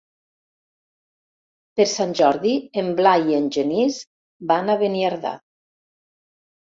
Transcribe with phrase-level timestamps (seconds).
[1.81, 2.53] Per Sant Jordi
[2.83, 4.01] en Blai i en Genís
[4.53, 5.35] van a Beniardà.